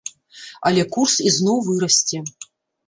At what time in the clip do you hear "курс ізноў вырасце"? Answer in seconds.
0.95-2.25